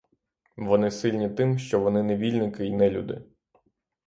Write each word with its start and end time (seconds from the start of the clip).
Вони 0.57 0.91
сильні 0.91 1.29
тим, 1.29 1.59
що 1.59 1.79
вони 1.79 2.03
невільники 2.03 2.65
й 2.65 2.71
нелюди. 2.71 3.21